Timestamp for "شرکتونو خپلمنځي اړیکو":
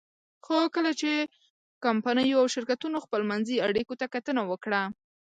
2.55-3.93